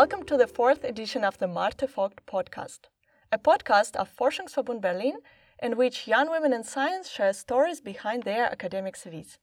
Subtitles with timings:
[0.00, 2.88] Welcome to the fourth edition of the Marthe Vogt podcast,
[3.30, 5.18] a podcast of Forschungsverbund Berlin
[5.62, 9.38] in which young women in science share stories behind their academic CVs.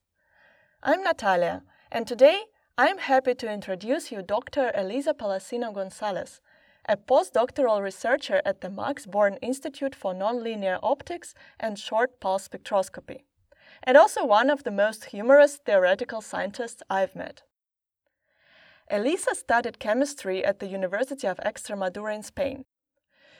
[0.83, 2.41] I'm Natalia, and today
[2.77, 4.73] I'm happy to introduce you Dr.
[4.75, 6.41] Elisa Palacino Gonzalez,
[6.85, 13.21] a postdoctoral researcher at the Max Born Institute for Nonlinear Optics and Short Pulse Spectroscopy,
[13.83, 17.43] and also one of the most humorous theoretical scientists I've met.
[18.93, 22.65] Elisa studied chemistry at the University of Extremadura in Spain.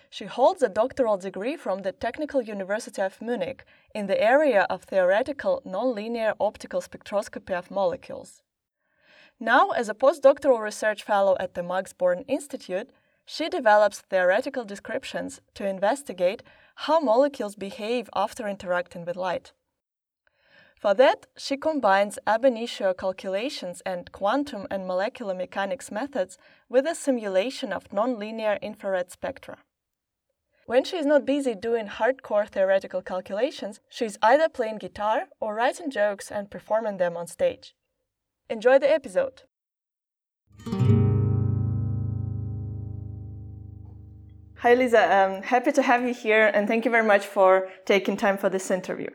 [0.09, 4.83] She holds a doctoral degree from the Technical University of Munich in the area of
[4.83, 8.43] theoretical nonlinear optical spectroscopy of molecules.
[9.41, 12.89] Now, as a postdoctoral research fellow at the Max Born Institute,
[13.25, 16.43] she develops theoretical descriptions to investigate
[16.75, 19.51] how molecules behave after interacting with light.
[20.81, 26.95] For that, she combines ab initio calculations and quantum and molecular mechanics methods with a
[26.95, 29.59] simulation of nonlinear infrared spectra.
[30.65, 35.53] When she is not busy doing hardcore theoretical calculations, she is either playing guitar or
[35.53, 37.75] writing jokes and performing them on stage.
[38.49, 39.43] Enjoy the episode!
[44.61, 45.03] Hi, Lisa.
[45.15, 48.49] Um, happy to have you here, and thank you very much for taking time for
[48.49, 49.09] this interview.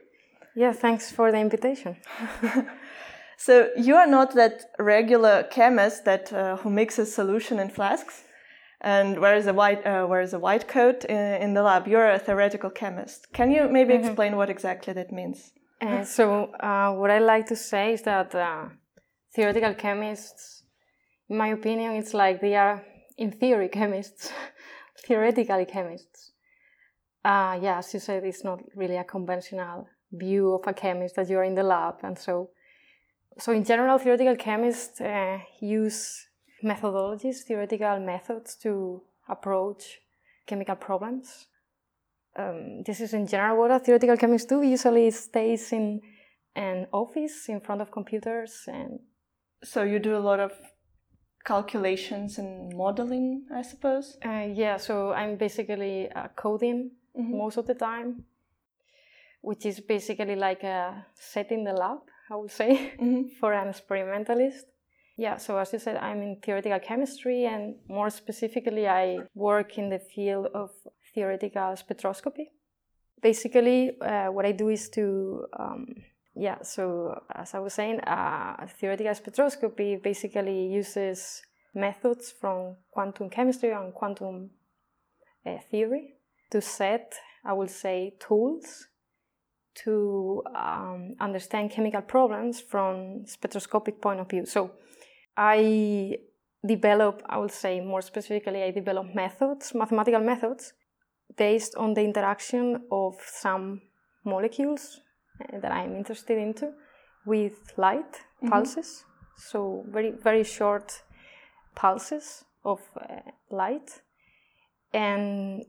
[0.56, 1.96] Yeah, thanks for the invitation.
[3.36, 8.24] so you are not that regular chemist that uh, who mixes solution in flasks
[8.80, 11.86] and wears a white uh, wears a white coat in, in, the lab.
[11.86, 13.30] You're a theoretical chemist.
[13.34, 14.06] Can you maybe mm -hmm.
[14.06, 15.52] explain what exactly that means?
[15.82, 16.24] Uh, so
[16.68, 18.64] uh, what I like to say is that uh,
[19.34, 20.64] theoretical chemists,
[21.28, 22.82] in my opinion, it's like they are
[23.16, 24.32] in theory chemists.
[25.06, 26.32] theoretically chemists.
[27.24, 31.28] Uh, yeah, as you said, it's not really a conventional view of a chemist that
[31.28, 32.50] you're in the lab, and so
[33.38, 36.26] so in general, theoretical chemists uh, use
[36.64, 40.00] methodologies, theoretical methods to approach
[40.46, 41.46] chemical problems.
[42.38, 44.62] Um, this is in general what a theoretical chemist do.
[44.62, 46.00] Usually, stays in
[46.54, 49.00] an office in front of computers and.
[49.64, 50.52] So you do a lot of
[51.44, 54.18] calculations and modeling, I suppose?
[54.24, 57.38] Uh, yeah, so I'm basically uh, coding mm-hmm.
[57.38, 58.24] most of the time,
[59.46, 61.98] which is basically like a set in the lab,
[62.28, 63.28] I would say, mm-hmm.
[63.40, 64.64] for an experimentalist.
[65.16, 69.88] Yeah, so as you said, I'm in theoretical chemistry, and more specifically, I work in
[69.88, 70.70] the field of
[71.14, 72.46] theoretical spectroscopy.
[73.22, 75.86] Basically, uh, what I do is to um,
[76.34, 81.40] yeah, so as I was saying, uh, theoretical spectroscopy basically uses
[81.72, 84.50] methods from quantum chemistry and quantum
[85.46, 86.14] uh, theory
[86.50, 87.14] to set,
[87.44, 88.88] I would say, tools
[89.84, 94.46] to um, understand chemical problems from spectroscopic point of view.
[94.46, 94.70] So
[95.36, 96.18] I
[96.66, 100.72] develop, I would say more specifically, I develop methods, mathematical methods,
[101.36, 103.82] based on the interaction of some
[104.24, 105.00] molecules
[105.40, 106.72] uh, that I'm interested into
[107.26, 108.48] with light mm-hmm.
[108.48, 109.04] pulses.
[109.36, 111.02] So very very short
[111.74, 113.20] pulses of uh,
[113.50, 114.00] light,
[114.92, 115.64] and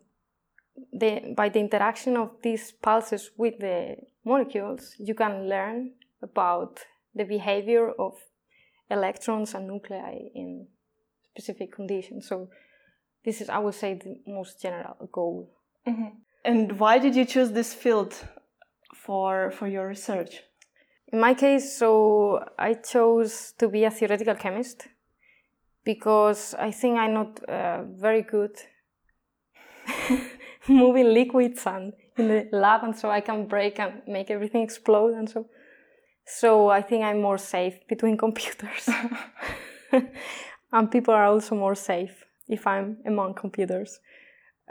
[0.94, 6.80] the, by the interaction of these pulses with the molecules, you can learn about
[7.16, 8.14] the behavior of
[8.90, 10.68] electrons and nuclei in
[11.32, 12.28] specific conditions.
[12.28, 12.50] So
[13.26, 15.52] this is, I would say, the most general goal.
[15.88, 16.08] Mm-hmm.
[16.46, 18.14] And why did you choose this field
[18.94, 20.44] for for your research?
[21.12, 24.88] In my case, so I chose to be a theoretical chemist
[25.84, 28.56] because I think I'm not uh, very good
[30.84, 35.14] moving liquids and in the lab, and so I can break and make everything explode,
[35.14, 35.48] and so
[36.26, 38.90] so I think I'm more safe between computers,
[40.72, 44.00] and people are also more safe if I'm among computers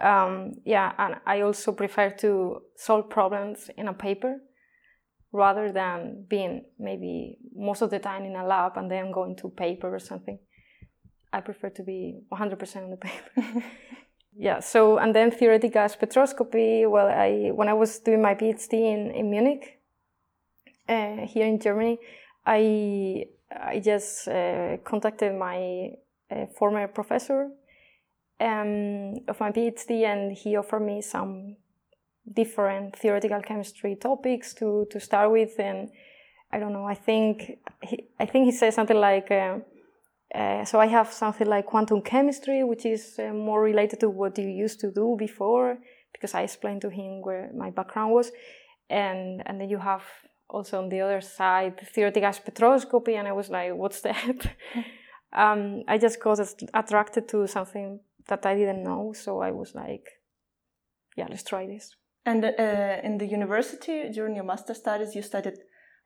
[0.01, 4.41] um, yeah, and I also prefer to solve problems in a paper
[5.33, 9.49] rather than being maybe most of the time in a lab and then going to
[9.49, 10.39] paper or something.
[11.33, 13.65] I prefer to be 100% on the paper.
[14.39, 16.89] Yeah, so, and then theoretical spectroscopy.
[16.89, 19.79] Well, I, when I was doing my PhD in, in Munich,
[20.89, 21.99] uh, here in Germany,
[22.45, 25.93] I, I just uh, contacted my
[26.31, 27.51] uh, former professor
[28.39, 31.57] um, of my PhD, and he offered me some
[32.31, 35.59] different theoretical chemistry topics to to start with.
[35.59, 35.91] And
[36.53, 36.85] I don't know.
[36.85, 39.31] I think he, I think he said something like.
[40.37, 44.37] Uh, so I have something like quantum chemistry, which is uh, more related to what
[44.37, 45.79] you used to do before,
[46.13, 48.33] because I explained to him where my background was,
[48.91, 50.05] and and then you have
[50.51, 54.39] also on the other side theoretical spectroscopy, and I was like, what's that?
[55.33, 56.39] um, I just got
[56.75, 59.15] attracted to something that I didn't know.
[59.15, 60.07] So I was like,
[61.17, 61.97] yeah, let's try this.
[62.27, 65.59] And uh, in the university, during your master studies, you studied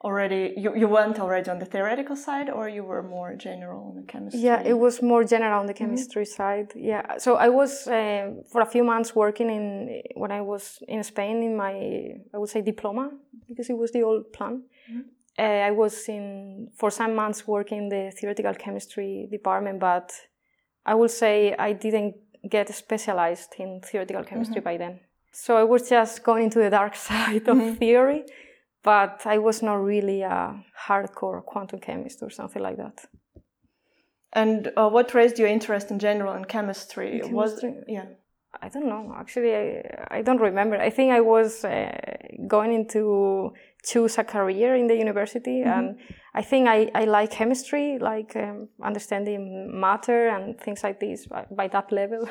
[0.02, 3.96] already you, you went already on the theoretical side or you were more general on
[3.96, 5.84] the chemistry yeah it was more general on the mm-hmm.
[5.84, 6.36] chemistry mm-hmm.
[6.36, 10.82] side yeah so i was uh, for a few months working in when i was
[10.88, 11.74] in spain in my
[12.34, 13.10] i would say diploma
[13.46, 15.00] because it was the old plan mm-hmm.
[15.38, 20.12] uh, i was in for some months working in the theoretical chemistry department but
[20.86, 22.14] i would say i didn't
[22.48, 24.64] get specialized in theoretical chemistry mm-hmm.
[24.64, 24.98] by then
[25.30, 27.74] so i was just going into the dark side of mm-hmm.
[27.74, 28.24] theory
[28.82, 33.06] but I was not really a hardcore quantum chemist or something like that.
[34.32, 37.20] And uh, what raised your interest in general in chemistry?
[37.20, 38.06] In was yeah.
[38.62, 39.14] I don't know.
[39.16, 40.76] Actually, I, I don't remember.
[40.76, 41.96] I think I was uh,
[42.48, 43.52] going into
[43.84, 45.70] choose a career in the university, mm-hmm.
[45.70, 45.98] and
[46.34, 51.46] I think I, I like chemistry, like um, understanding matter and things like this by,
[51.50, 52.28] by that level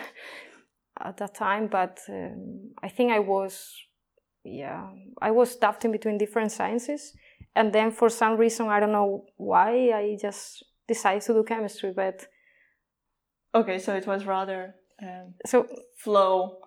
[1.00, 1.68] at that time.
[1.68, 3.74] But um, I think I was
[4.50, 4.88] yeah,
[5.22, 7.14] I was in between different sciences,
[7.56, 11.94] and then for some reason I don't know why I just decided to do chemistry.
[11.96, 12.28] But
[13.54, 15.68] okay, so it was rather um, so
[15.98, 16.58] flow.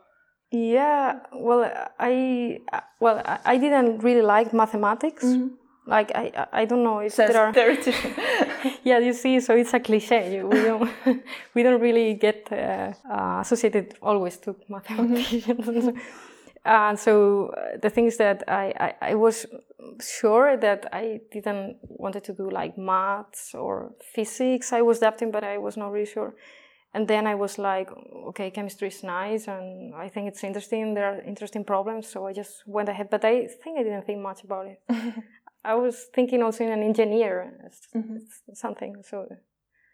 [0.50, 2.58] Yeah, well, I
[3.00, 5.25] well I didn't really like mathematics.
[5.25, 5.49] Mm-hmm.
[5.87, 7.52] Like I I don't know if Says there are
[8.84, 10.90] yeah you see so it's a cliche we don't
[11.55, 15.67] we don't really get uh, uh, associated always to mathematicians.
[15.67, 15.99] Mm-hmm.
[16.64, 19.47] And so uh, the thing is that I, I, I, was
[20.00, 24.73] sure that I didn't wanted to do like maths or physics.
[24.73, 26.35] I was adapting, but I was not really sure.
[26.94, 27.91] And then I was like,
[28.29, 30.93] okay, chemistry is nice, and I think it's interesting.
[30.93, 33.08] There are interesting problems, so I just went ahead.
[33.11, 34.81] But I think I didn't think much about it.
[35.65, 38.19] I was thinking also in an engineer, mm-hmm.
[38.53, 38.97] something.
[39.08, 39.26] So.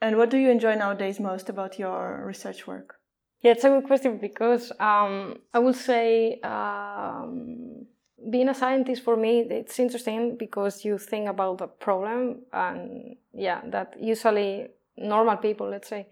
[0.02, 2.97] And what do you enjoy nowadays most about your research work?
[3.42, 7.86] Yeah, it's a good question because um, I would say um,
[8.30, 13.60] being a scientist for me it's interesting because you think about a problem and yeah,
[13.66, 16.08] that usually normal people, let's say,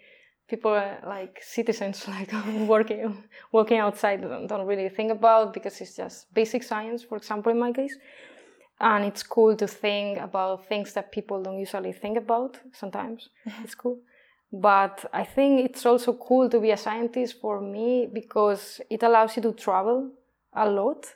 [0.48, 0.70] people
[1.04, 2.32] like citizens like
[2.68, 7.02] working working outside don't, don't really think about because it's just basic science.
[7.02, 7.96] For example, in my case.
[8.78, 12.58] And it's cool to think about things that people don't usually think about.
[12.72, 13.30] Sometimes
[13.64, 13.98] it's cool.
[14.52, 19.36] But I think it's also cool to be a scientist for me because it allows
[19.36, 20.12] you to travel
[20.54, 21.06] a lot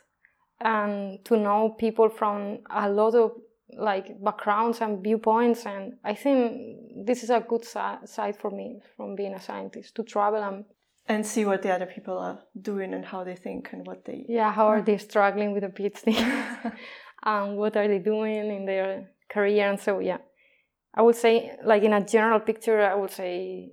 [0.59, 3.31] and to know people from a lot of
[3.77, 5.65] like backgrounds and viewpoints.
[5.65, 10.03] And i think this is a good side for me from being a scientist to
[10.03, 10.65] travel and
[11.07, 14.25] and see what the other people are doing and how they think and what they
[14.29, 14.85] yeah how are mm.
[14.85, 16.05] they struggling with a phd
[17.23, 20.17] and what are they doing in their career and so yeah
[20.93, 23.71] I would say, like in a general picture, I would say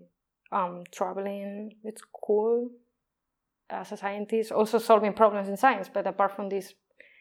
[0.52, 2.70] um, traveling, it's cool
[3.70, 6.74] as a scientist, also solving problems in science, but apart from this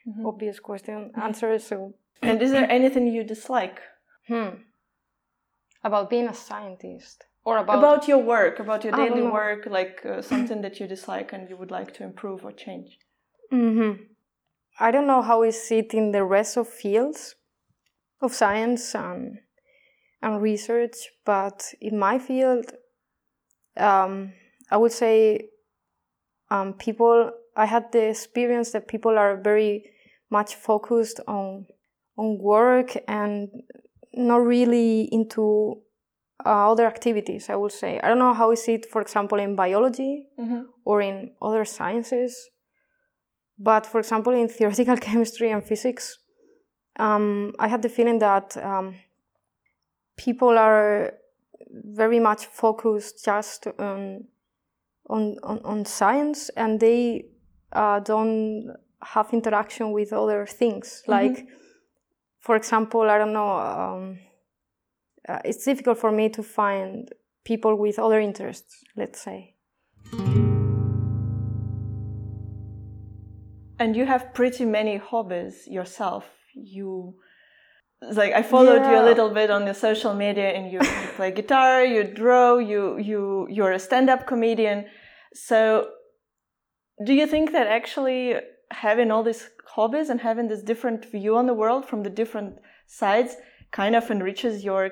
[0.08, 0.26] mm-hmm.
[0.26, 1.22] obvious question mm-hmm.
[1.22, 1.94] answer, so.
[2.22, 3.80] And is there anything you dislike?
[4.28, 4.62] Hmm.
[5.84, 7.26] About being a scientist?
[7.44, 11.32] Or about, about your work, about your daily work, like uh, something that you dislike
[11.32, 12.98] and you would like to improve or change?
[13.54, 14.04] Mm-hmm.
[14.80, 17.36] I don't know how is it in the rest of fields
[18.22, 19.40] of science and
[20.22, 20.96] and research,
[21.26, 22.72] but in my field,
[23.78, 24.34] um,
[24.72, 25.50] I would say
[26.50, 27.32] um, people.
[27.56, 29.92] I had the experience that people are very
[30.30, 31.66] much focused on
[32.18, 33.50] on work and
[34.14, 35.82] not really into
[36.46, 37.50] uh, other activities.
[37.50, 40.64] I would say I don't know how is it, for example, in biology mm-hmm.
[40.86, 42.50] or in other sciences,
[43.58, 46.18] but for example, in theoretical chemistry and physics,
[47.00, 48.96] um, I had the feeling that um,
[50.18, 51.14] people are
[51.70, 54.26] very much focused just on
[55.10, 57.26] on on, on science and they
[57.72, 61.04] uh, don't have interaction with other things.
[61.04, 61.12] Mm-hmm.
[61.12, 61.48] like
[62.40, 64.20] for example i don't know um,
[65.28, 67.10] uh, it's difficult for me to find
[67.44, 69.54] people with other interests let's say.
[73.80, 76.26] And you have pretty many hobbies yourself.
[76.54, 77.16] You
[78.02, 78.92] like I followed yeah.
[78.92, 82.58] you a little bit on the social media, and you, you play guitar, you draw,
[82.58, 84.86] you you you're a stand-up comedian.
[85.34, 85.90] So,
[87.06, 88.36] do you think that actually
[88.72, 92.60] having all these hobbies and having this different view on the world from the different
[92.86, 93.36] sides
[93.72, 94.92] kind of enriches your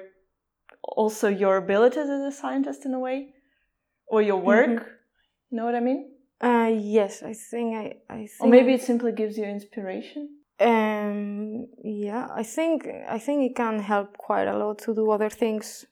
[0.84, 3.34] also your abilities as a scientist in a way,
[4.08, 4.70] or your work?
[4.70, 4.90] Mm-hmm.
[5.52, 6.12] You know what I mean?
[6.42, 10.30] Uh, yes, I think I, I think or maybe it simply gives you inspiration.
[10.60, 15.30] Um, yeah, I think I think it can help quite a lot to do other
[15.30, 15.86] things.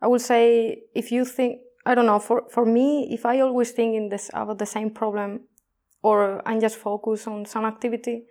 [0.00, 3.70] I would say if you think I don't know for for me if I always
[3.70, 5.40] think in this about the same problem
[6.02, 8.26] or I'm just focused on some activity,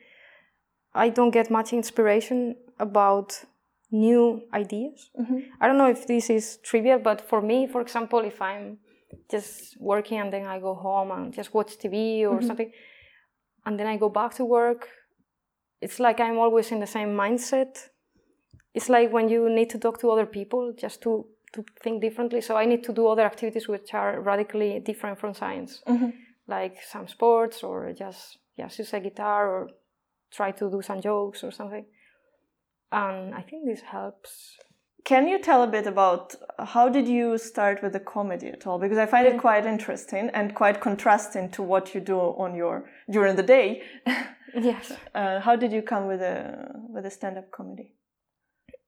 [0.94, 3.46] I don't get much inspiration about
[3.92, 5.10] new ideas.
[5.20, 5.40] Mm-hmm.
[5.60, 8.78] I don't know if this is trivial, but for me, for example, if I'm
[9.30, 12.48] just working and then I go home and just watch TV or mm-hmm.
[12.48, 12.72] something,
[13.66, 14.88] and then I go back to work,
[15.82, 17.90] it's like I'm always in the same mindset.
[18.74, 22.42] It's like when you need to talk to other people just to to think differently.
[22.42, 26.12] So I need to do other activities which are radically different from science, mm-hmm.
[26.48, 29.70] like some sports or just just use a guitar or
[30.32, 31.86] try to do some jokes or something.
[32.92, 34.58] And I think this helps.
[35.04, 38.78] Can you tell a bit about how did you start with the comedy at all?
[38.78, 42.90] Because I find it quite interesting and quite contrasting to what you do on your
[43.10, 43.82] during the day.
[44.54, 44.92] Yes.
[45.16, 47.94] Uh, how did you come with a with a stand up comedy?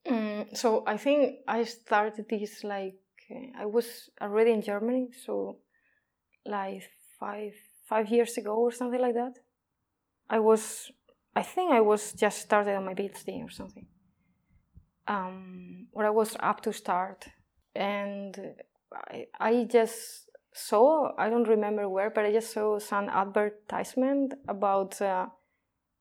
[0.06, 2.96] Mm, so I think I started this like
[3.30, 5.58] uh, I was already in Germany, so
[6.44, 6.82] like
[7.18, 7.54] five
[7.88, 9.38] five years ago or something like that.
[10.28, 10.90] I was
[11.36, 13.86] I think I was just started on my PhD or something.
[15.06, 17.26] Um, or I was up to start,
[17.74, 18.54] and
[18.92, 25.00] I, I just saw I don't remember where, but I just saw some advertisement about
[25.02, 25.26] uh,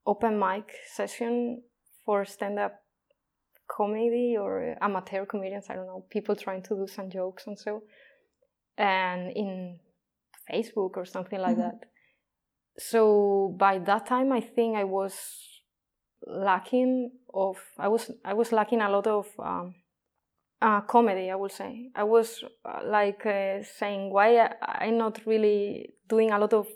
[0.05, 1.63] open mic session
[2.05, 2.75] for stand up
[3.69, 5.65] comedy or amateur comedians.
[5.69, 7.83] I don't know people trying to do some jokes and so,
[8.77, 9.79] and in
[10.49, 11.61] Facebook or something like mm-hmm.
[11.61, 11.89] that
[12.77, 15.52] so by that time i think i was
[16.27, 19.75] lacking of i was i was lacking a lot of um,
[20.61, 21.89] uh, comedy i would say.
[21.95, 26.67] I was uh, like uh, saying why I, i'm not really doing a lot of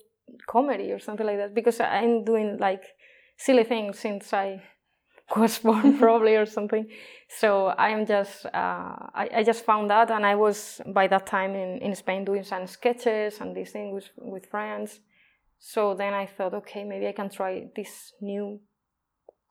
[0.48, 1.54] comedy or something like that?
[1.54, 2.84] Because i'm doing like
[3.38, 4.62] silly things since i
[5.38, 6.88] was born probably or something.
[7.30, 11.56] So i'm just uh, I, I, just found that and i was by that time
[11.56, 15.00] in, in spain doing some sketches and these things with, with friends.
[15.60, 18.60] So then I thought, okay, maybe I can try this new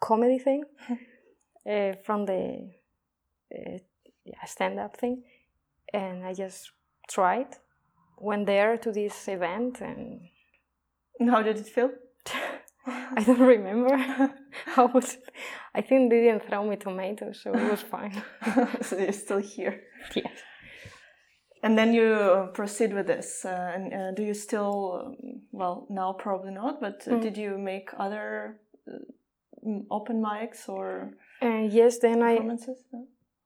[0.06, 0.62] comedy thing
[1.72, 2.70] uh, from the
[3.54, 3.78] uh,
[4.24, 5.22] yeah, stand up thing.
[5.92, 6.72] And I just
[7.08, 7.50] tried,
[8.18, 10.20] went there to this event, and.
[11.30, 11.90] How did it feel?
[12.86, 13.96] I don't remember.
[14.74, 15.30] How was it?
[15.74, 18.22] I think they didn't throw me tomatoes, so it was fine.
[18.82, 19.82] so you're still here.
[20.14, 20.42] Yes
[21.62, 26.12] and then you proceed with this uh, and uh, do you still um, well now
[26.12, 27.20] probably not but mm.
[27.20, 28.58] did you make other
[28.88, 28.98] uh,
[29.90, 32.38] open mics or uh, yes then i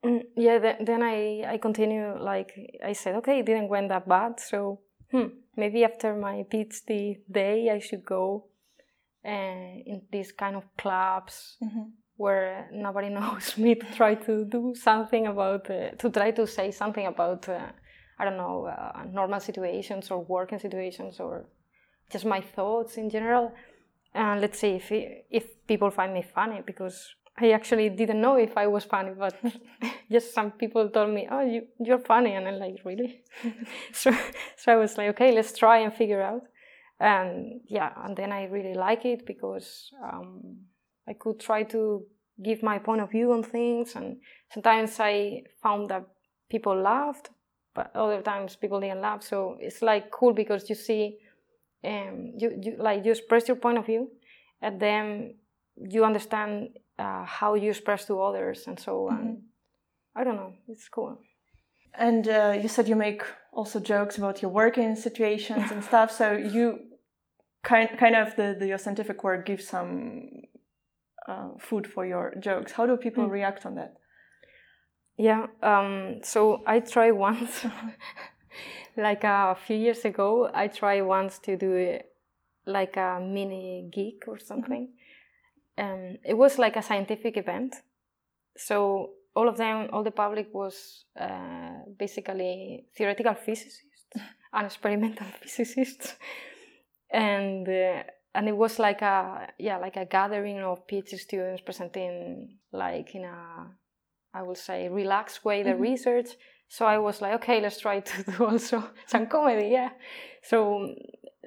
[0.04, 2.52] mm, yeah then, then i i continue like
[2.84, 5.26] i said okay it didn't went that bad so hmm,
[5.56, 8.46] maybe after my phd day i should go
[9.24, 11.90] uh, in these kind of clubs mm-hmm.
[12.16, 16.70] where nobody knows me to try to do something about uh, to try to say
[16.70, 17.48] something about
[18.20, 21.46] I don't know, uh, normal situations or working situations or
[22.12, 23.52] just my thoughts in general.
[24.14, 24.90] And let's see if
[25.30, 29.34] if people find me funny because I actually didn't know if I was funny, but
[30.12, 33.22] just some people told me, "Oh, you you're funny," and I'm like, "Really?"
[33.92, 34.12] so
[34.56, 36.42] so I was like, "Okay, let's try and figure out."
[36.98, 40.58] And yeah, and then I really like it because um,
[41.08, 42.04] I could try to
[42.42, 44.18] give my point of view on things, and
[44.52, 46.04] sometimes I found that
[46.50, 47.30] people laughed,
[47.74, 49.22] but other times people didn't laugh.
[49.22, 51.18] So it's like cool because you see,
[51.84, 54.10] um, you, you like you express your point of view,
[54.60, 55.34] and then
[55.76, 59.34] you understand uh, how you express to others, and so mm-hmm.
[60.14, 61.20] I don't know, it's cool.
[61.94, 63.22] And uh, you said you make
[63.52, 66.12] also jokes about your working situations and stuff.
[66.12, 66.78] So you
[67.62, 70.28] kind kind of the, the your scientific work gives some
[71.26, 72.72] uh, food for your jokes.
[72.72, 73.30] How do people mm.
[73.30, 73.94] react on that?
[75.16, 77.66] Yeah, um, so I try once,
[78.96, 82.06] like a few years ago, I tried once to do it
[82.66, 84.88] like a mini geek or something.
[85.78, 85.92] Mm-hmm.
[85.92, 87.76] Um, it was like a scientific event.
[88.56, 93.84] So all of them, all the public was uh, basically theoretical physicists
[94.52, 96.16] and experimental physicists,
[97.10, 98.02] and uh,
[98.34, 103.24] and it was like a yeah like a gathering of PhD students presenting like in
[103.24, 103.70] a
[104.32, 105.82] I would say, relaxed way the mm-hmm.
[105.82, 106.28] research.
[106.70, 109.90] So I was like, okay, let's try to do also some comedy, yeah.
[110.44, 110.94] So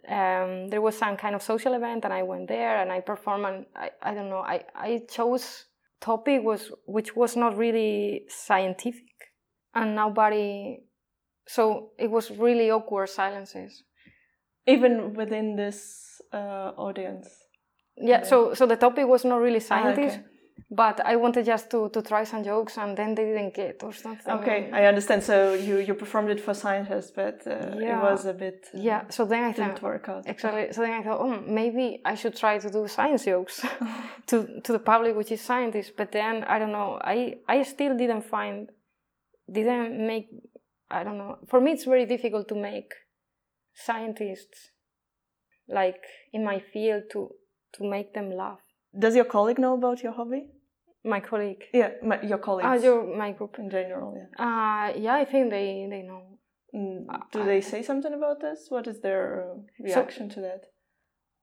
[0.10, 3.46] um, there was some kind of social event, and I went there and I performed.
[3.46, 5.65] And I, I don't know, I, I chose
[6.01, 9.15] topic was which was not really scientific,
[9.74, 10.80] and nobody.
[11.48, 13.84] So it was really awkward silences,
[14.68, 17.30] even within this uh, audience.
[17.96, 18.24] Yeah.
[18.24, 20.12] So so the topic was not really scientific.
[20.12, 20.33] Ah, okay
[20.69, 23.93] but I wanted just to, to try some jokes and then they didn't get or
[23.93, 24.33] something.
[24.33, 25.24] Okay, I understand.
[25.24, 28.00] So you, you performed it for scientists, but uh, yeah.
[28.00, 28.65] it was a bit.
[28.74, 29.83] Uh, yeah, so then I didn't thought.
[29.83, 30.24] work out.
[30.27, 30.74] Exactly.
[30.74, 33.63] So then I thought, oh, maybe I should try to do science jokes
[34.27, 35.91] to, to the public, which is scientists.
[35.95, 38.69] But then I don't know, I, I still didn't find,
[39.51, 40.27] didn't make,
[40.89, 41.38] I don't know.
[41.48, 42.93] For me, it's very difficult to make
[43.75, 44.72] scientists
[45.67, 46.01] like
[46.33, 47.29] in my field to
[47.74, 48.62] to make them laugh.
[48.97, 50.47] Does your colleague know about your hobby?
[51.03, 51.65] My colleague.
[51.73, 52.67] Yeah, my, your colleagues.
[52.69, 54.15] Ah, your my group in general.
[54.15, 54.45] Yeah.
[54.45, 56.21] Uh yeah, I think they they know.
[56.73, 58.67] Mm, do they say something about this?
[58.69, 60.62] What is their uh, reaction so, to that?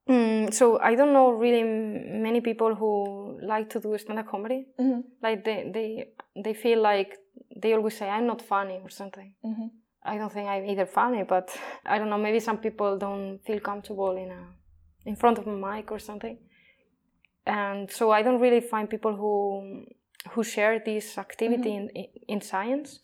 [0.09, 4.65] Mm, so I don't know really many people who like to do stand-up comedy.
[4.79, 5.01] Mm-hmm.
[5.21, 5.89] Like they they
[6.43, 7.17] they feel like
[7.55, 9.33] they always say I'm not funny or something.
[9.45, 9.67] Mm-hmm.
[10.03, 11.55] I don't think I'm either funny, but
[11.85, 12.17] I don't know.
[12.17, 14.43] Maybe some people don't feel comfortable in a
[15.05, 16.37] in front of a mic or something
[17.45, 19.85] and so I don't really find people who
[20.31, 21.95] who share this activity mm-hmm.
[21.95, 22.99] in in science.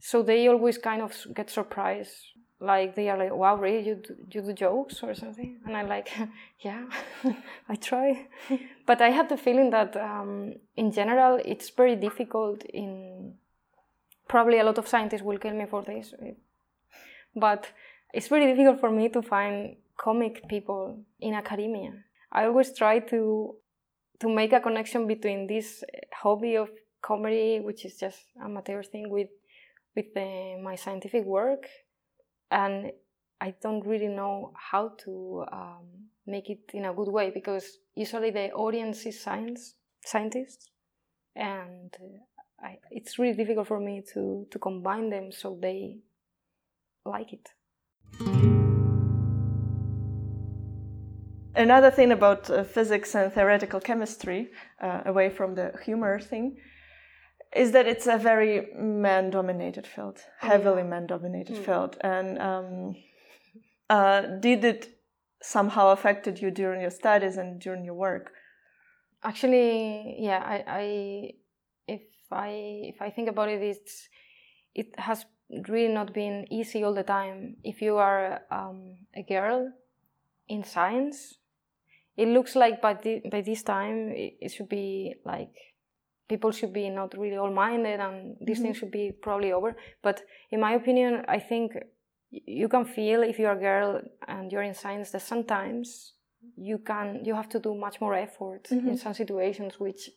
[0.00, 2.14] So they always kind of get surprised,
[2.58, 3.86] like they are like, "Wow, really?
[3.86, 6.10] You do, you do jokes or something?" And I'm like,
[6.60, 6.86] "Yeah,
[7.68, 8.26] I try."
[8.86, 12.64] but I have the feeling that um, in general it's very difficult.
[12.64, 13.34] In
[14.26, 16.14] probably a lot of scientists will kill me for this,
[17.36, 17.66] but
[18.12, 21.92] it's very difficult for me to find comic people in academia
[22.32, 23.56] I always try to
[24.20, 26.68] to make a connection between this hobby of
[27.02, 29.28] comedy, which is just amateur thing, with
[29.96, 31.66] with the, my scientific work,
[32.50, 32.92] and
[33.40, 35.86] I don't really know how to um,
[36.26, 39.74] make it in a good way because usually the audience is science
[40.04, 40.70] scientists,
[41.34, 45.96] and uh, I, it's really difficult for me to to combine them so they
[47.04, 48.59] like it.
[51.60, 54.48] Another thing about uh, physics and theoretical chemistry,
[54.80, 56.56] uh, away from the humor thing,
[57.54, 61.64] is that it's a very man dominated field, heavily man dominated mm.
[61.64, 61.98] field.
[62.00, 62.96] And um,
[63.90, 64.88] uh, did it
[65.42, 68.32] somehow affected you during your studies and during your work?
[69.22, 71.30] Actually, yeah, I, I
[71.86, 72.48] if I
[72.84, 74.08] if I think about it, it's
[74.74, 75.26] it has
[75.68, 77.56] really not been easy all the time.
[77.64, 79.70] If you are um, a girl
[80.48, 81.36] in science,
[82.16, 85.52] it looks like by, the, by this time it, it, should be like
[86.28, 88.64] people should be not really all minded and this mm-hmm.
[88.64, 91.72] thing should be probably over but in my opinion i think
[92.30, 96.14] you can feel if you're a girl and you're in science that sometimes
[96.56, 98.88] you can you have to do much more effort mm-hmm.
[98.88, 100.10] in some situations which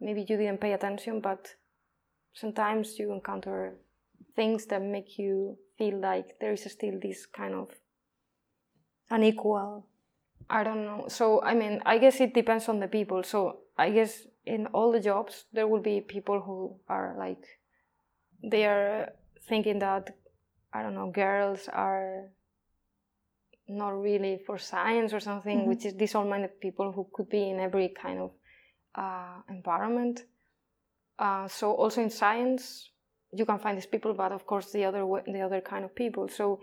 [0.00, 1.54] maybe you didn't pay attention but
[2.34, 3.78] sometimes you encounter
[4.36, 7.70] things that make you feel like there is still this kind of
[9.10, 9.87] unequal
[10.50, 11.06] I don't know.
[11.08, 13.22] So I mean, I guess it depends on the people.
[13.22, 17.44] So I guess in all the jobs there will be people who are like
[18.42, 19.10] they are
[19.48, 20.16] thinking that
[20.72, 22.30] I don't know, girls are
[23.68, 25.68] not really for science or something, mm-hmm.
[25.68, 28.30] which is these all-minded people who could be in every kind of
[28.94, 30.24] uh, environment.
[31.18, 32.90] Uh, so also in science,
[33.32, 36.28] you can find these people, but of course the other the other kind of people.
[36.28, 36.60] So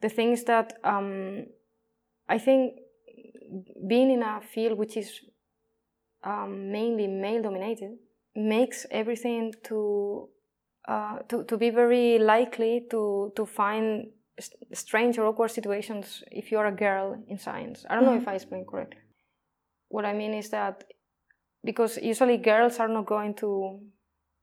[0.00, 1.46] the things that um,
[2.28, 2.74] I think
[3.86, 5.20] being in a field which is
[6.24, 7.96] um, mainly male dominated
[8.34, 10.28] makes everything to,
[10.86, 14.08] uh, to to be very likely to to find
[14.72, 17.84] strange or awkward situations if you're a girl in science.
[17.88, 18.14] I don't mm-hmm.
[18.14, 19.00] know if I explained correctly.
[19.88, 20.84] What I mean is that
[21.64, 23.80] because usually girls are not going to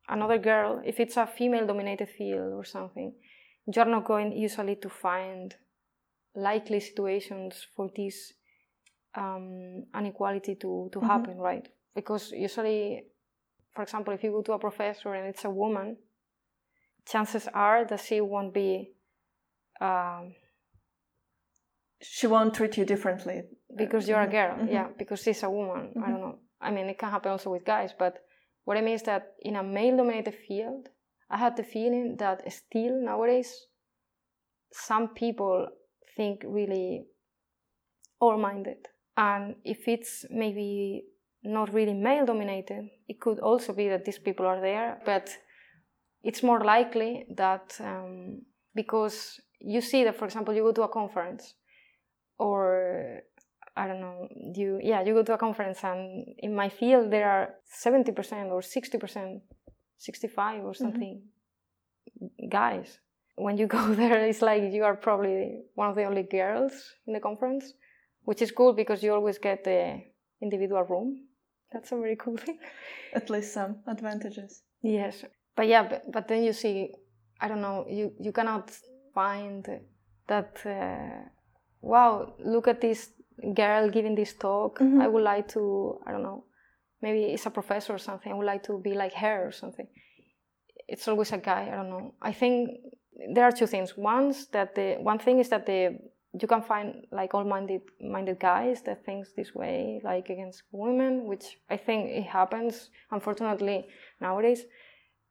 [0.08, 3.12] another girl if it's a female dominated field or something
[3.66, 5.54] you're not going usually to find
[6.34, 8.34] likely situations for these
[9.16, 11.06] um, inequality to, to mm-hmm.
[11.06, 11.68] happen, right?
[11.94, 13.04] Because usually,
[13.74, 15.96] for example, if you go to a professor and it's a woman,
[17.06, 18.92] chances are that she won't be.
[19.80, 20.34] Um,
[22.02, 23.42] she won't treat you differently
[23.74, 24.72] because you're a girl, mm-hmm.
[24.72, 24.88] yeah.
[24.98, 25.92] Because she's a woman.
[25.96, 26.20] I don't mm-hmm.
[26.20, 26.38] know.
[26.60, 28.18] I mean, it can happen also with guys, but
[28.64, 30.88] what I mean is that in a male-dominated field,
[31.30, 33.66] I had the feeling that still nowadays,
[34.72, 35.68] some people
[36.16, 37.06] think really
[38.20, 41.04] all-minded and if it's maybe
[41.42, 45.30] not really male dominated, it could also be that these people are there, but
[46.22, 48.42] it's more likely that um,
[48.74, 51.54] because you see that, for example, you go to a conference
[52.38, 53.20] or
[53.76, 57.30] I don't know, you yeah, you go to a conference and in my field there
[57.30, 59.40] are 70% or 60%,
[59.98, 60.82] 65 or mm-hmm.
[60.82, 61.22] something
[62.22, 62.48] mm-hmm.
[62.48, 62.98] guys.
[63.36, 66.72] When you go there, it's like you are probably one of the only girls
[67.06, 67.72] in the conference
[68.26, 70.02] which is cool because you always get the
[70.42, 71.08] individual room.
[71.72, 72.58] that's a very cool thing.
[73.14, 74.62] At least some advantages.
[74.82, 75.24] Yes,
[75.56, 76.92] but yeah, but, but then you see,
[77.40, 78.70] I don't know, you you cannot
[79.14, 79.64] find
[80.28, 80.52] that.
[80.64, 81.28] Uh,
[81.80, 83.10] wow, look at this
[83.54, 84.78] girl giving this talk.
[84.78, 85.00] Mm-hmm.
[85.00, 86.44] I would like to, I don't know,
[87.00, 88.32] maybe it's a professor or something.
[88.32, 89.86] I would like to be like her or something.
[90.88, 91.68] It's always a guy.
[91.72, 92.14] I don't know.
[92.22, 92.70] I think
[93.34, 93.96] there are two things.
[93.96, 95.98] One's that the one thing is that the
[96.32, 101.58] you can find like all-minded minded guys that thinks this way, like against women, which
[101.70, 103.86] I think it happens unfortunately
[104.20, 104.64] nowadays,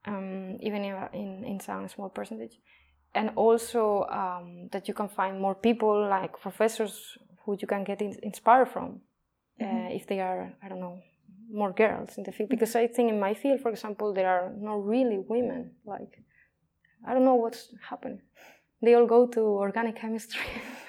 [0.05, 2.57] um, even in, in in some small percentage.
[3.13, 8.01] And also um, that you can find more people like professors who you can get
[8.01, 9.01] in, inspired from
[9.61, 9.87] uh, mm-hmm.
[9.87, 10.99] uh, if they are i don't know
[11.51, 12.49] more girls in the field.
[12.49, 16.23] Because i think in my field for example there are not really women like
[17.07, 18.21] i don't know what's happening.
[18.81, 20.45] They all go to organic chemistry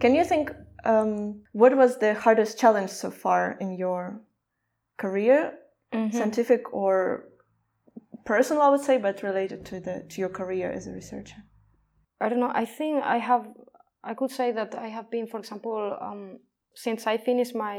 [0.00, 0.52] can you think
[0.84, 4.20] um, what was the hardest challenge so far in your
[4.96, 5.54] career
[5.92, 6.16] mm-hmm.
[6.16, 7.24] scientific or
[8.24, 11.42] personal, I would say, but related to the to your career as a researcher?
[12.20, 12.52] I don't know.
[12.54, 13.46] I think I have.
[14.04, 16.38] I could say that I have been, for example, um,
[16.74, 17.78] since I finished my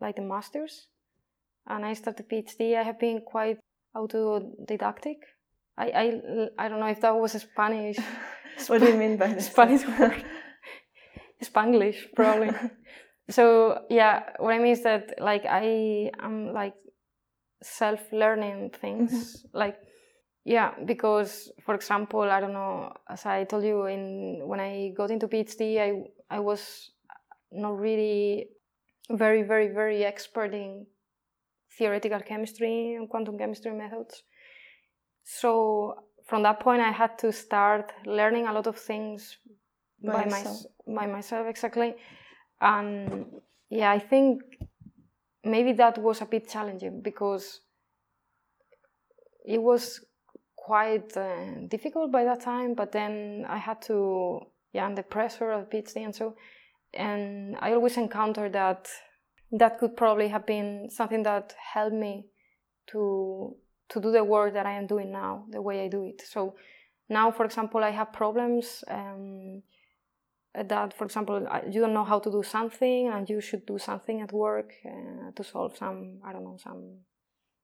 [0.00, 0.88] like the masters,
[1.66, 2.76] and I started PhD.
[2.76, 3.58] I have been quite
[3.96, 5.18] autodidactic.
[5.76, 6.20] I I,
[6.58, 7.96] I don't know if that was Spanish.
[8.66, 9.36] what do you mean by?
[9.38, 10.24] Spanish word?
[11.42, 12.50] Spanglish, probably.
[13.30, 16.74] so yeah, what I mean is that like I am like
[17.62, 19.58] self-learning things mm-hmm.
[19.58, 19.76] like
[20.44, 25.10] yeah because for example i don't know as i told you in when i got
[25.10, 25.92] into phd i
[26.30, 26.90] i was
[27.52, 28.48] not really
[29.10, 30.86] very very very expert in
[31.78, 34.24] theoretical chemistry and quantum chemistry methods
[35.24, 39.38] so from that point i had to start learning a lot of things
[40.02, 40.62] by, by myself.
[40.86, 41.94] My, by myself exactly
[42.60, 43.26] and
[43.70, 44.42] yeah i think
[45.44, 47.60] maybe that was a bit challenging because
[49.44, 50.00] it was
[50.56, 54.40] quite uh, difficult by that time but then i had to
[54.72, 56.36] yeah under pressure of phd and so
[56.94, 58.88] and i always encountered that
[59.50, 62.26] that could probably have been something that helped me
[62.86, 63.54] to
[63.92, 66.54] to do the work that i am doing now the way i do it so
[67.08, 69.62] now for example i have problems um,
[70.54, 74.20] that, for example, you don't know how to do something and you should do something
[74.20, 76.98] at work uh, to solve some, I don't know, some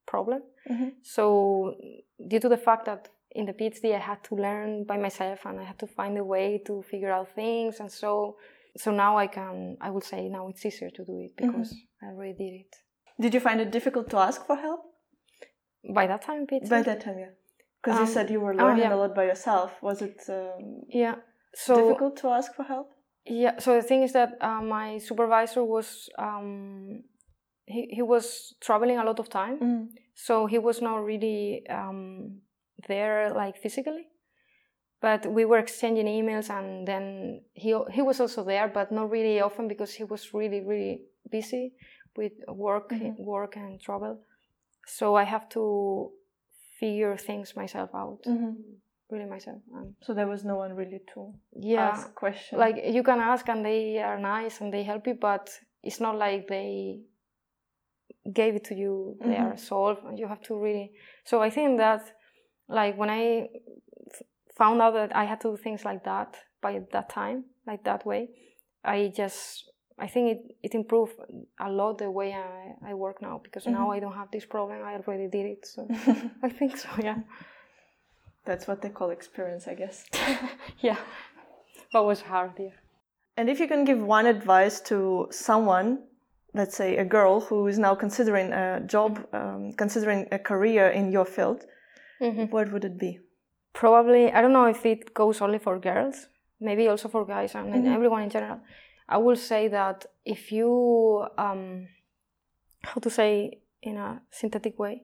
[0.07, 0.41] problem.
[0.69, 0.89] Mm-hmm.
[1.03, 1.75] So,
[2.27, 5.59] due to the fact that in the PhD I had to learn by myself and
[5.59, 8.37] I had to find a way to figure out things, and so
[8.75, 11.47] so now I can, I would say now it's easier to do it mm-hmm.
[11.47, 12.05] because mm-hmm.
[12.05, 12.75] I already did it.
[13.19, 14.81] Did you find it difficult to ask for help?
[15.93, 16.69] By that time, PhD?
[16.69, 17.33] By that time, yeah.
[17.81, 18.93] Because um, you said you were learning oh, yeah.
[18.93, 19.71] a lot by yourself.
[19.81, 20.21] Was it?
[20.27, 21.15] Um, yeah
[21.53, 22.91] so difficult to ask for help
[23.25, 27.03] yeah so the thing is that uh, my supervisor was um,
[27.65, 29.87] he, he was traveling a lot of time mm.
[30.15, 32.39] so he was not really um,
[32.87, 34.07] there like physically
[35.01, 39.39] but we were exchanging emails and then he he was also there but not really
[39.39, 41.73] often because he was really really busy
[42.15, 43.21] with work mm-hmm.
[43.23, 44.19] work and travel
[44.97, 46.09] so i have to
[46.79, 48.51] figure things myself out mm-hmm
[49.09, 49.61] really myself.
[49.73, 52.59] Um, so there was no one really to yeah, ask questions.
[52.59, 55.49] Like you can ask and they are nice and they help you, but
[55.83, 56.99] it's not like they
[58.31, 59.17] gave it to you.
[59.21, 59.53] They mm-hmm.
[59.53, 60.91] are solved, and you have to really.
[61.23, 62.11] So I think that,
[62.67, 63.47] like when I
[64.57, 68.05] found out that I had to do things like that by that time, like that
[68.05, 68.29] way,
[68.83, 69.68] I just
[69.99, 71.13] I think it, it improved
[71.59, 73.73] a lot the way I, I work now because mm-hmm.
[73.73, 74.83] now I don't have this problem.
[74.83, 75.67] I already did it.
[75.67, 75.87] So
[76.43, 77.19] I think so, yeah.
[78.45, 80.05] That's what they call experience, I guess.
[80.79, 80.97] yeah,
[81.91, 82.69] but was hard, yeah.
[83.37, 85.99] And if you can give one advice to someone,
[86.53, 91.11] let's say a girl who is now considering a job, um, considering a career in
[91.11, 91.65] your field,
[92.21, 92.45] mm-hmm.
[92.45, 93.19] what would it be?
[93.73, 96.27] Probably, I don't know if it goes only for girls,
[96.59, 97.93] maybe also for guys and mm-hmm.
[97.93, 98.59] everyone in general.
[99.09, 101.87] I will say that if you, um,
[102.83, 105.03] how to say in a synthetic way,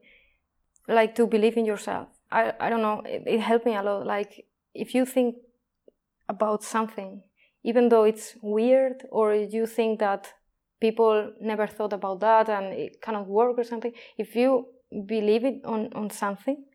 [0.88, 4.06] like to believe in yourself I, I don't know, it, it helped me a lot.
[4.06, 5.36] Like, if you think
[6.28, 7.24] about something,
[7.64, 10.34] even though it's weird, or you think that
[10.82, 14.68] people never thought about that and it cannot work or something, if you
[15.06, 16.66] believe it on, on something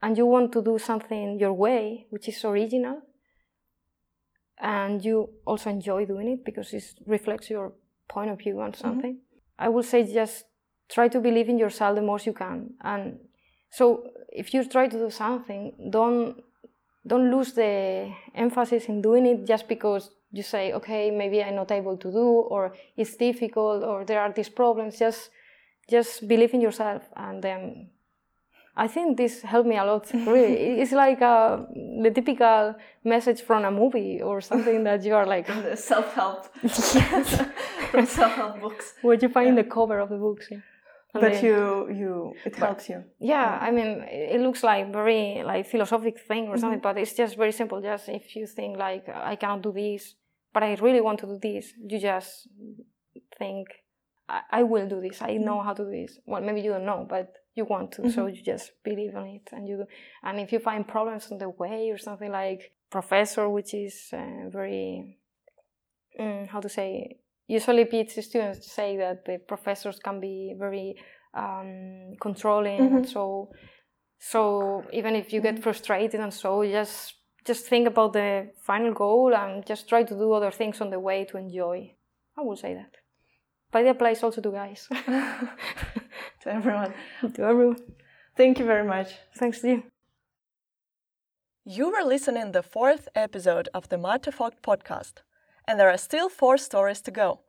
[0.00, 3.02] and you want to do something your way, which is original,
[4.62, 7.72] and you also enjoy doing it because it reflects your
[8.08, 8.80] point of view on mm-hmm.
[8.80, 9.64] something, mm-hmm.
[9.64, 10.44] I would say just
[10.88, 12.74] try to believe in yourself the most you can.
[12.82, 13.18] And
[13.70, 16.42] so if you try to do something, don't
[17.04, 21.70] don't lose the emphasis in doing it just because you say, okay, maybe I'm not
[21.72, 24.98] able to do, or it's difficult, or there are these problems.
[24.98, 25.30] Just,
[25.90, 27.90] just believe in yourself, and then
[28.74, 30.10] I think this helped me a lot.
[30.12, 31.66] Really, it's like a,
[32.02, 36.48] the typical message from a movie or something that you are like self-help.
[36.62, 37.44] yes,
[37.90, 38.94] from self-help books.
[39.02, 39.50] What you find yeah.
[39.50, 40.48] in the cover of the books.
[40.50, 40.58] Yeah.
[41.12, 43.04] but you, you, it helps you.
[43.20, 46.94] Yeah, I mean, it looks like very like philosophic thing or something, mm-hmm.
[46.94, 47.82] but it's just very simple.
[47.82, 50.14] Just if you think like I cannot do this,
[50.54, 52.48] but I really want to do this, you just
[53.38, 53.68] think
[54.26, 55.20] I, I will do this.
[55.20, 55.66] I know mm-hmm.
[55.66, 56.18] how to do this.
[56.24, 58.10] Well, maybe you don't know, but you want to, mm-hmm.
[58.10, 59.84] so you just believe in it and you do.
[60.22, 64.48] And if you find problems on the way or something like professor, which is uh,
[64.48, 65.18] very
[66.18, 70.96] um, how to say, usually PhD students say that the professors can be very
[71.34, 73.04] um, controlling, mm-hmm.
[73.04, 73.50] so
[74.18, 75.62] so even if you get mm-hmm.
[75.62, 80.32] frustrated and so just just think about the final goal and just try to do
[80.32, 81.92] other things on the way to enjoy.
[82.38, 82.92] I will say that.
[83.72, 84.88] But it applies also to guys.
[86.42, 86.94] to everyone.
[87.34, 87.78] To everyone.
[88.36, 89.08] Thank you very much.
[89.36, 89.82] Thanks to you.
[91.64, 95.22] You were listening the fourth episode of the Marthe Vogt podcast,
[95.66, 97.40] and there are still four stories to go.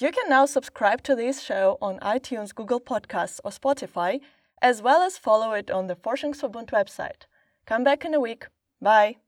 [0.00, 4.20] You can now subscribe to this show on iTunes, Google Podcasts, or Spotify,
[4.60, 7.26] as well as follow it on the Forschungsverbund website.
[7.64, 8.46] Come back in a week.
[8.80, 9.18] Bye.